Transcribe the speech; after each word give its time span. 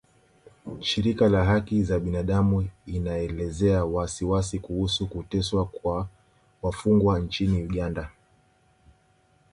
Shirika 0.81 1.29
la 1.29 1.45
haki 1.45 1.83
za 1.83 1.99
binadamu 1.99 2.69
inaelezea 2.85 3.85
wasiwasi 3.85 4.59
kuhusu 4.59 5.07
kuteswa 5.07 5.65
kwa 5.65 6.07
wafungwa 6.61 7.19
nchini 7.19 7.63
Uganda 7.63 8.11